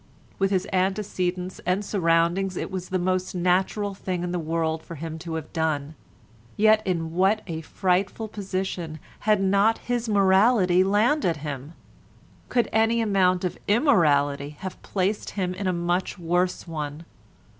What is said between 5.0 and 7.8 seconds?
to have done, yet in what a